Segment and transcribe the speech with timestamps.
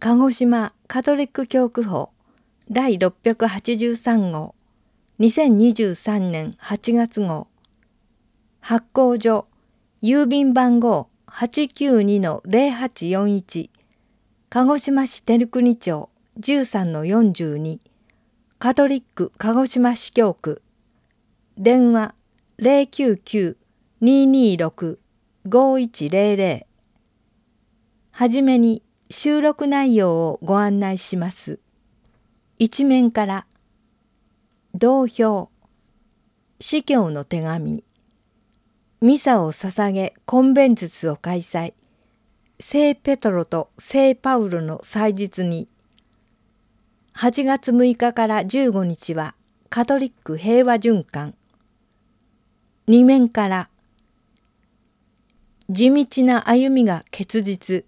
[0.00, 2.10] 鹿児島カトリック教区法
[2.70, 4.54] 第683号
[5.18, 7.48] 2023年8月号
[8.60, 9.48] 発行所
[10.00, 13.70] 郵便番号892-0841
[14.50, 16.08] 鹿児島市照国町
[16.38, 17.80] 13-42
[18.60, 20.62] カトリック鹿児島市教区
[21.56, 22.14] 電話
[24.00, 26.66] 099-226-5100
[28.12, 31.58] はじめに収録内容をご案内します。
[32.58, 33.46] 一面から
[34.74, 35.50] 同票
[36.60, 37.84] 司教の手紙
[39.00, 41.72] ミサを捧げコンベンツスを開催
[42.58, 45.68] 聖ペトロと聖パウロの祭日に
[47.14, 49.36] 8月6日から15日は
[49.70, 51.34] カトリック平和循環
[52.88, 53.68] 二面から
[55.70, 57.84] 地道な歩みが結実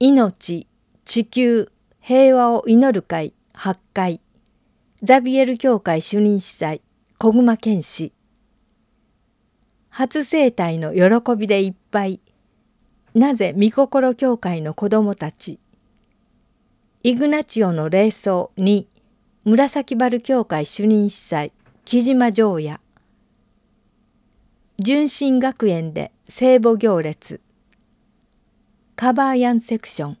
[0.00, 0.66] 命
[1.04, 1.70] 地球
[2.00, 4.20] 平和を祈る会八回
[5.02, 6.82] ザビエル教会主任司祭
[7.18, 8.12] 小熊健氏
[9.98, 12.20] 初生体の喜びでいっぱい。
[13.14, 15.58] なぜ御心教会の子供たち。
[17.02, 18.86] イグナチオの霊葬に
[19.44, 21.52] 紫原教会主任司祭
[21.84, 22.78] 木島城也
[24.78, 27.40] 純真学園で聖母行列。
[29.00, 30.18] カバーヤンセクション。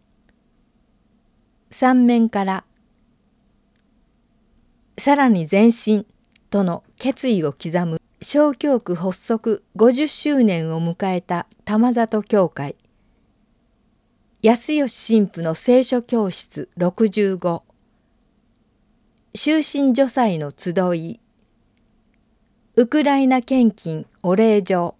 [1.68, 2.64] 三面から
[4.96, 6.06] さらに前進
[6.48, 12.76] との決意を刻む小教区発足50周年を迎えた玉里教会。
[14.44, 17.62] 安吉神父の聖書教室65
[19.34, 21.18] 終身女祭の集い。
[22.76, 24.97] ウクライナ献金お礼状。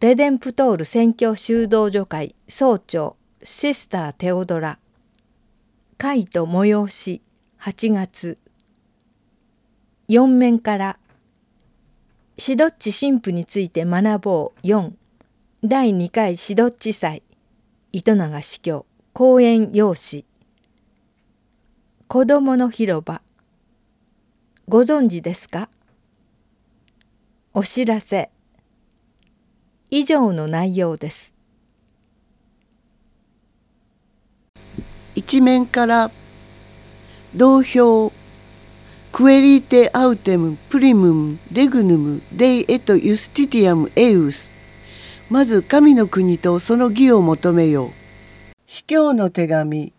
[0.00, 4.78] レデンプトール宣教修道女会総長シスター・テオドラ
[5.98, 7.20] 会と催し
[7.60, 8.38] 8月。
[10.08, 10.98] 4面から
[12.38, 14.92] シドッチ神父について学ぼう4
[15.62, 17.22] 第2回シドッチ祭。
[17.92, 20.24] 糸永司教講演用紙。
[22.08, 23.20] 子どもの広場。
[24.66, 25.68] ご存知ですか？
[27.52, 28.30] お知らせ。
[29.90, 31.34] 以上の内容です。
[35.16, 36.10] 一面から
[37.34, 38.12] 同票
[39.10, 44.52] クエリテアウテムプリムムレグヌムデイエトユスティティアムエウス。
[45.28, 47.90] まず神の国とその義を求めよう。
[48.68, 49.92] 司教の手紙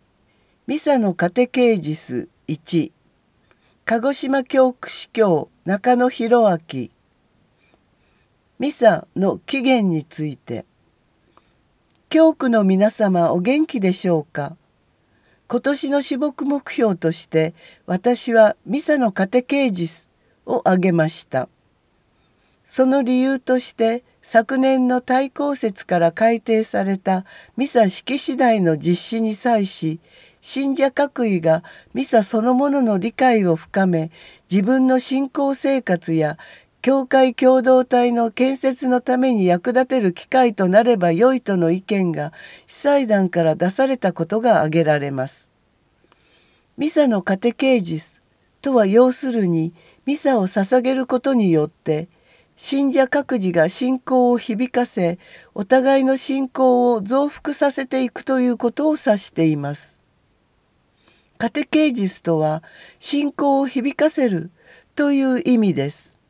[0.68, 2.91] ミサのカテケージス1
[3.84, 6.90] 鹿児島教区司教中野博明。
[8.61, 10.67] ミサの起源について
[12.09, 14.55] 教区の皆様お元気でしょうか？
[15.47, 17.55] 今年の私牧目標として
[17.88, 20.11] 私はミサのカテケージス
[20.45, 21.49] を挙げました。
[22.63, 27.25] その理由として昨年の対抗節から改定された
[27.57, 29.99] ミサ式次第の実施に際し
[30.39, 31.63] 信者各位が
[31.95, 34.11] ミサそのものの理解を深め
[34.51, 36.38] 自分の信仰生活や
[36.81, 42.33] 教会共同体の建設のために役立てる機会となれば良いとの意見が
[42.65, 45.51] 司祭団から出されたことが挙げられます。
[46.77, 48.19] ミサのカテケージス
[48.63, 49.73] とは要するに
[50.07, 52.09] ミサを捧げることによって
[52.55, 55.19] 信者各自が信仰を響かせ
[55.53, 59.99] お互いの信仰を増幅させていくということを指しています。
[61.37, 62.63] カテケージスとは
[62.97, 64.49] 信仰を響かせる
[64.95, 66.20] という意味です。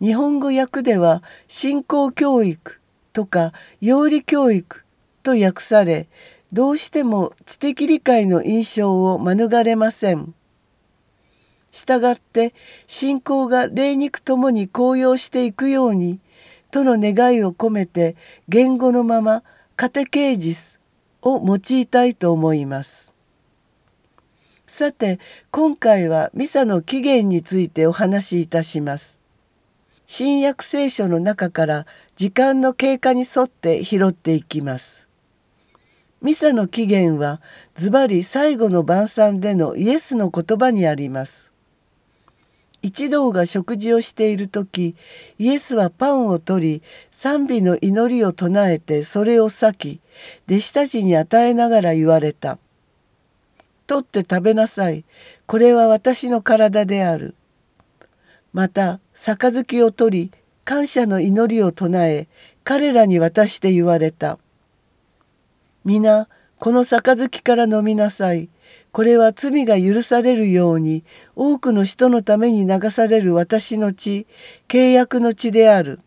[0.00, 2.80] 日本語訳では信仰教育
[3.12, 4.84] とか養理教育
[5.22, 6.06] と訳され
[6.52, 10.34] どうしても知的理解の印象を免れません。
[11.70, 12.54] したがって
[12.86, 16.20] 信仰が霊肉ともに高揚していくように
[16.70, 18.16] との願いを込めて
[18.48, 19.42] 言語のまま
[19.76, 20.80] カテケージス
[21.22, 23.12] を用いたいと思います。
[24.66, 29.25] さて今回はミサの起源についてお話しいたします。
[30.06, 35.06] 新約聖書の中から時間の経過に沿って拾っていきます。
[36.22, 37.40] ミサの起源は
[37.74, 41.50] ズバリ最後の晩餐でのイエスの言葉にあります。
[42.82, 44.94] 一同が食事をしている時
[45.38, 50.00] イエスはパンを取り賛美の祈りを唱えてそれを裂き
[50.46, 52.58] 弟子たちに与えながら言われた。
[53.88, 55.04] 取って食べなさい。
[55.46, 57.34] これは私の体である。
[58.52, 60.32] また杯を取り
[60.64, 62.28] 感謝の祈りを唱え
[62.64, 64.38] 彼らに渡して言われた。
[65.84, 66.28] 皆
[66.58, 68.48] この杯から飲みなさい。
[68.92, 71.04] これは罪が許されるように
[71.34, 74.26] 多くの人のために流される私の血
[74.68, 76.00] 契約の血である。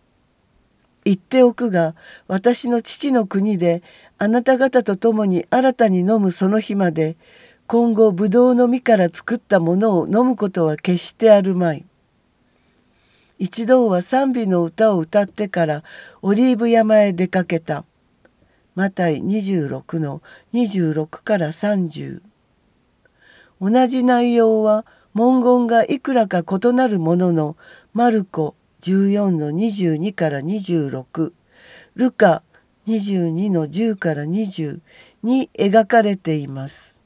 [1.06, 1.96] 言っておくが
[2.28, 3.84] 私の父の国で
[4.18, 7.16] あなた方と共に新たに飲むその日まで
[7.68, 11.86] 今後ブドウの実から作ったものを飲むことは決してあるまい。
[13.40, 15.84] 一同は賛美の歌を歌ってから
[16.22, 17.86] オリーブ山へ出かけた。
[18.76, 20.22] マタイ26の
[20.54, 22.22] 26から30
[23.60, 27.58] 同じ内容は文言がいくらか異なるものの
[27.94, 31.34] マルコ14の22から26
[31.96, 32.44] ルカ
[32.88, 34.80] 22の10から20
[35.24, 36.99] に描かれています。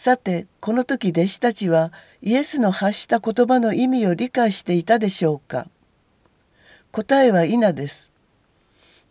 [0.00, 1.92] さてこの時弟子たちは
[2.22, 5.66] イエスの発した言葉の意味を理解していたでしょうか？
[6.92, 8.12] 答えは否です。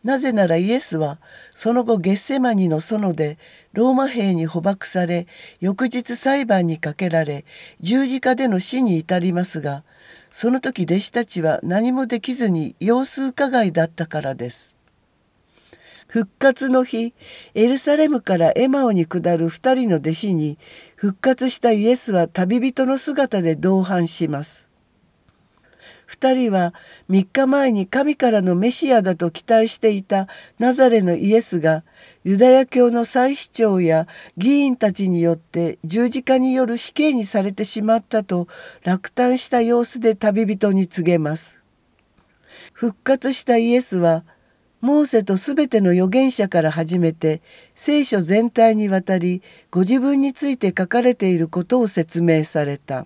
[0.06, 1.18] なぜならイエスは
[1.52, 3.38] その後ゲッセマニの園で
[3.74, 5.28] ローマ兵に捕獲され
[5.60, 7.44] 翌日裁判にかけられ
[7.82, 9.84] 十字架での死に至りますが
[10.32, 14.77] その時弟子たちは何もできずに様子伺いだったからです。
[16.08, 17.14] 復活の日
[17.54, 20.58] エルサレムからエマオに下る2人の弟子に
[20.96, 24.68] 復活したイエスは旅人の姿で同伴します。
[26.08, 26.74] 2人は
[27.10, 30.28] 3日前に神からのメシアだと期待していた
[30.58, 31.84] ナザレのイエスが
[32.24, 34.08] ユダヤ教の祭司長や
[34.38, 38.48] 議員たちによって十字架による死刑にされてしまったと
[38.84, 41.60] 落胆した様子で旅人に告げます。
[42.72, 44.24] 復活したイエスは
[44.88, 47.42] モーセとすべての預言者から始めて
[47.76, 53.06] 聖書全体にわたりご自分について書かれていることを説明された。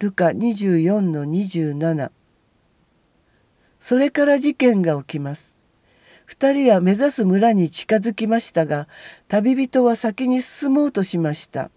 [0.00, 2.10] ルカ24の27
[3.78, 5.56] それから事件が起きます。
[6.26, 8.86] 二人は目指す村に近づきましたが
[9.28, 11.70] 旅人は先に進もうとしました。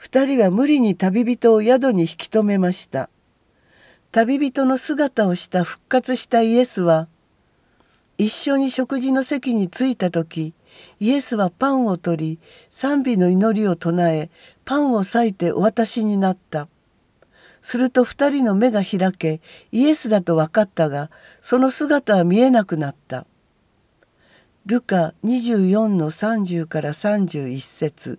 [0.00, 3.08] 二人は無理に旅人を宿に引き止めました。
[4.10, 7.06] 旅人の姿をした復活したイエスは
[8.16, 10.54] 一緒に食事の席に着いた時
[11.00, 12.38] イエスはパンを取り
[12.70, 14.30] 賛美の祈りを唱え
[14.64, 16.68] パンを裂いてお渡しになった。
[17.62, 19.40] すると二人の目が開け
[19.72, 23.26] イエスだと分かったがその姿は見えなくなった。
[24.66, 28.18] ルカ24の30から31節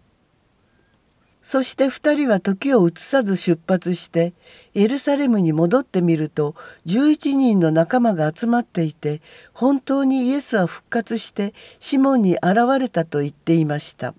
[1.46, 4.34] そして2人は時を移さず出発して
[4.74, 6.56] エルサレムに戻ってみると
[6.88, 9.22] 11人の仲間が集まっていて
[9.54, 14.16] 本当にイエスは復活してシモンに現れたと言っていました。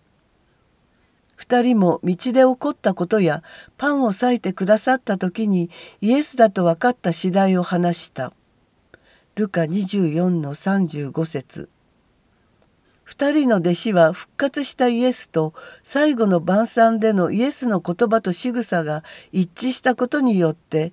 [1.37, 3.43] 2人も道で起こったことや
[3.77, 5.69] パンを裂いてくださった時に
[6.01, 8.33] イエスだと分かった次第を話した。
[9.35, 11.69] ルカ24の35節
[13.07, 20.93] 2人の弟子は復活したイエスと最後の晩餐でのイエスの言葉と仕草が一致したことによって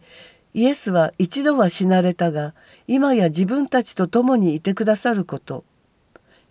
[0.54, 2.54] イエスは一度は死なれたが
[2.88, 5.66] 今や自分たちと共にいてくださること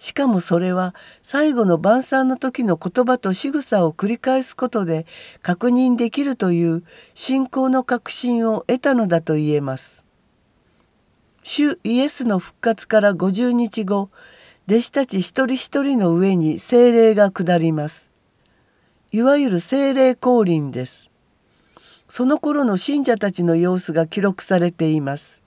[0.03, 5.07] しかもそれは最後の晩餐の時の言葉と仕草を繰り返すことで
[5.43, 6.83] 確認できるという
[7.15, 10.05] 信仰の確信を得たのだと言えます。
[11.45, 14.11] 主イエスの復活から50日後
[14.69, 18.11] 弟子たち一人一人の上に精霊が下ります。
[19.11, 21.11] いわゆる精霊降臨です。
[22.09, 25.43] その頃の信者たちの様子が記録されています。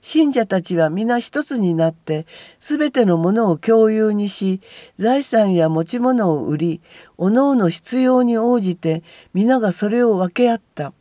[0.00, 2.26] 信者たちは皆一つになって
[2.58, 4.60] 全てのものを共有にし
[4.96, 6.80] 財産や持ち物を売り
[7.16, 10.92] おのおの必要に応じて皆がそれを分け合った。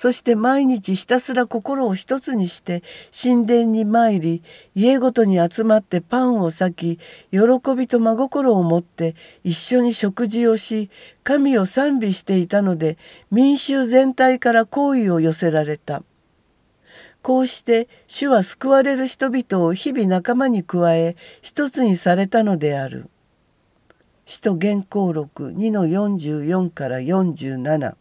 [0.00, 4.42] そして毎日ひたすら心を一つにして神殿に参り
[4.74, 6.98] 家ごとに集まってパンを裂き
[7.30, 7.40] 喜
[7.76, 9.14] びと真心を持って
[9.44, 10.88] 一緒に食事をし
[11.22, 12.96] 神を賛美していたので
[13.30, 16.02] 民衆全体から好意を寄せられた。
[17.20, 23.10] こうして主は救われる人々を日々仲間に加え一つにされたのである。
[24.24, 27.99] 使徒原稿録2の44から47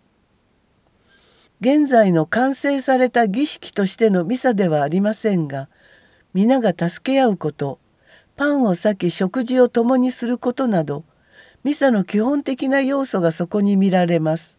[1.62, 5.68] 現在の完成された儀式としてのミサではありませんが
[6.34, 7.80] 皆が助け合うこと
[8.38, 11.04] パンを裂き食事を共にすることなど
[11.66, 14.58] ミサの基本的な要素がそこに見られます。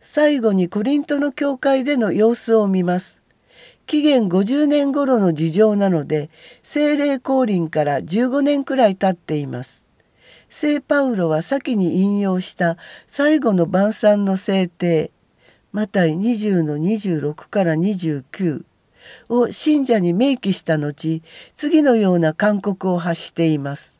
[0.00, 3.20] 最後にコリントの教会での様子を見ます。
[3.84, 6.30] 紀元50年頃の事情なので
[6.62, 9.82] 聖霊降臨から15年くらい経っています。
[10.48, 15.12] 聖パウロは先に引用した最後の晩餐の制定
[15.72, 18.64] マタイ20の26から29
[19.30, 21.22] を信者に明記した後
[21.54, 23.98] 次のような勧告を発しています。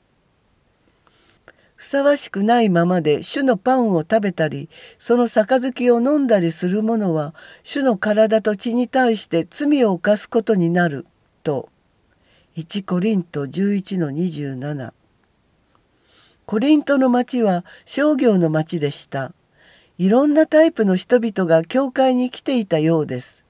[1.83, 11.07] ふさわしくないままで主のパンを食べたりその杯を飲んだりする者は主の体と血に対して罪を犯すことになる
[11.43, 11.71] と
[12.57, 14.93] 1コリント11の27
[16.47, 19.33] コリントの町は商業の町でした
[20.02, 23.44] いろんなタイプの人々が教会に来ていたようです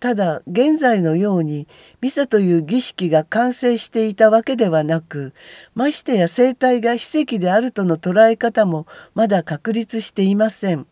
[0.00, 1.68] ただ現在のように
[2.00, 5.32] ミサという儀式が完成していたわけではなく
[5.76, 10.88] ましてや生態が奇跡であるとの捉え方もまだ確立していません。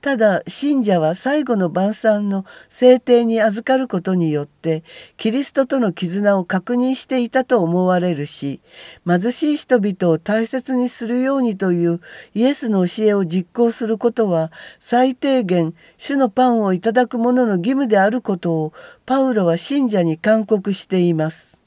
[0.00, 4.84] ただ信者は最後の晩餐の聖帝に預かることによって
[5.16, 8.60] キリストとの絆を確認していたと思われるし
[9.06, 12.00] 貧しい人々を大切にするようにという
[12.34, 18.72] イエスの教えを実行することは最低限主のパンをいただく者の義務であることを
[19.06, 21.58] パウロは信者に勧告しています。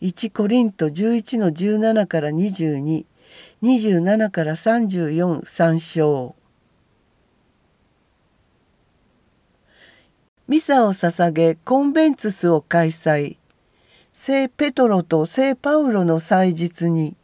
[0.00, 3.04] 1コリント11の17から22
[3.62, 5.80] 27から34参
[10.48, 13.36] ミサを捧げコンベンツスを開催
[14.14, 17.16] 聖ペトロと聖パウロの祭日に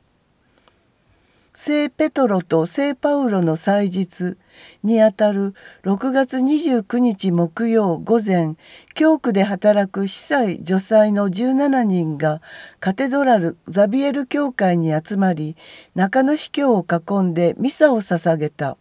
[1.55, 4.37] 聖ペトロと聖パウロの祭日
[4.83, 5.55] にあたる
[5.85, 8.57] 6月29日木曜午前
[8.93, 12.43] 教区で働く司祭女祭の17人が
[12.79, 15.57] カテドラルザビエル教会に集まり
[15.95, 18.77] 中野司教を囲んでミサを捧げた。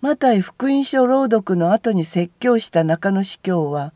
[0.00, 3.92] マタイ福音書朗読の後に説教した中野司教は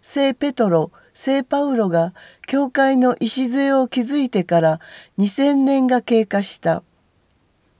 [0.00, 2.14] 聖ペトロ聖パウロが
[2.46, 4.80] 教会の礎を築いてから
[5.18, 6.82] 2,000年が経過した。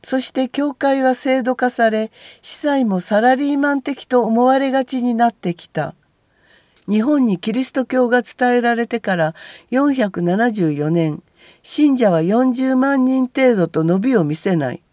[0.03, 2.13] そして教会は制度化され
[2.43, 5.95] 司祭もサラリーマン的と思われがちになってきた。
[6.87, 9.35] 日本にキリスト教が伝えられてから
[9.71, 11.23] 474年
[11.63, 14.84] 信者は40万人程度と伸びを見せない。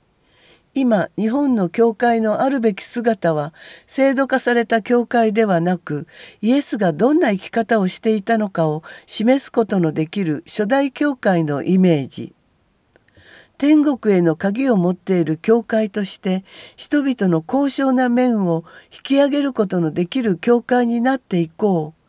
[0.74, 3.54] 今日本の教会のあるべき姿は
[3.88, 6.08] 制度化された教会ではなく
[6.42, 12.34] イエスがどんな生き方をしていたのかを示すことのできる初代教会のイメージ
[13.58, 16.46] 天国への鍵を持っている教会として
[16.78, 18.63] 人々の高尚な面を
[18.94, 22.01] 引き上げることのできる教会になっていこう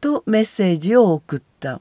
[0.00, 1.80] とメッセージを送った。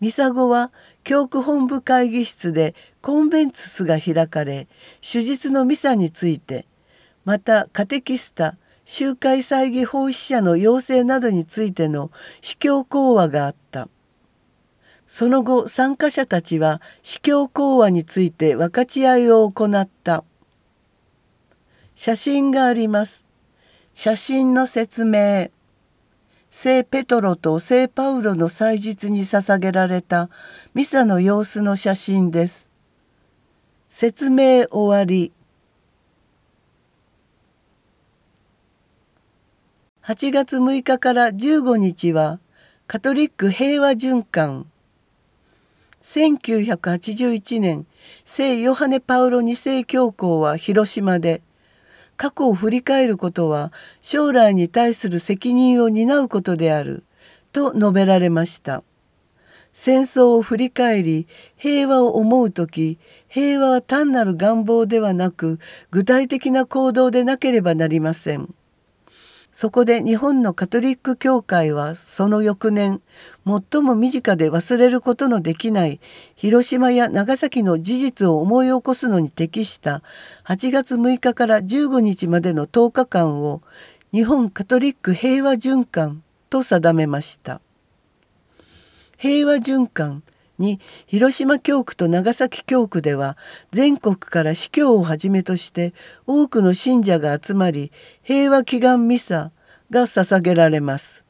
[0.00, 0.70] ミサゴは
[1.04, 4.66] 教区本部会議室でコンベンツスが開かれ
[5.00, 6.66] 手術のミサについて
[7.24, 8.56] またカテキスタ
[8.86, 12.10] 集会祭儀奉仕者の要請などについての
[12.42, 13.88] 司教講話があった。
[15.06, 20.24] その後参加者たちは司教講話について分かち合いを行った。
[21.94, 23.24] 写真があります。
[23.94, 25.50] 写真の説明。
[26.56, 30.30] 聖ペトロと聖パウロの祭日に捧げられた
[30.72, 32.70] ミサの様子の写真です。
[33.88, 35.32] 説明終わり。
[40.04, 42.38] 8月6日から15日は
[42.86, 44.70] カトリック平和循環
[46.04, 47.84] 1981年
[48.24, 51.42] 聖ヨハネ・パウロ2世教皇は広島で
[52.16, 57.04] 「過去を振り返ることは将来に対する責任を担うことである
[57.52, 58.82] と述べられました。
[59.72, 65.58] 戦争を振り返り平和を思う時平和は単なる願望ではなく
[65.90, 68.54] 具体的な行動でなければなりません。
[69.54, 73.00] そこで日本のカトリック教会はその翌年
[73.46, 76.00] 最も身近で忘れることのできない
[76.34, 80.02] 広島や長崎の事実を思い起こすのに適した
[80.44, 83.62] 8月6日から15日までの10日間を
[84.12, 87.60] 日本カトリック平和循環と定めました。
[89.16, 90.24] 平和循環
[90.64, 93.36] に広島教区と長崎教区では
[93.70, 95.92] 全国から司教をはじめとして
[96.26, 97.92] 多くの信者が集まり
[98.22, 99.52] 平和祈願ミサ
[99.90, 101.24] が捧げられます。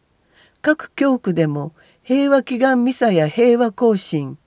[0.62, 1.72] 各教区でも
[2.02, 4.38] 平和祈願ミサや平和行進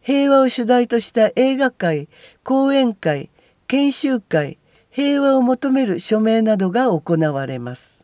[0.00, 2.08] 平和を主題とした映画会
[2.44, 3.30] 講演会
[3.66, 4.58] 研修会
[4.90, 7.95] 平和を求める署名などが行われます。